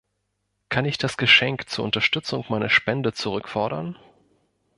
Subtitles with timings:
[0.69, 3.99] Kann ich das Geschenk zur Unterstützung meiner Spende zurückfordern?